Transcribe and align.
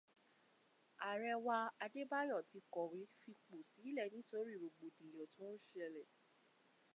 Ààrẹ 1.07 1.33
wa 1.45 1.59
Adébáyọ̀ 1.83 2.47
ti 2.49 2.59
kọ̀wé 2.73 2.99
fipo 3.19 3.53
silẹ̀ 3.71 4.11
nítorí 4.15 4.53
rògbòdìyàn 4.61 5.27
tó 5.35 5.45
ń 5.53 5.55
ṣẹlẹ̀. 5.73 6.07